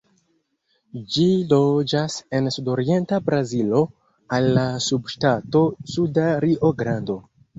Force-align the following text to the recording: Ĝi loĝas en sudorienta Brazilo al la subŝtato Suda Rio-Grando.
Ĝi 1.15 1.25
loĝas 1.51 2.15
en 2.39 2.49
sudorienta 2.55 3.19
Brazilo 3.29 3.83
al 4.37 4.49
la 4.55 4.65
subŝtato 4.87 5.63
Suda 5.97 6.27
Rio-Grando. 6.47 7.19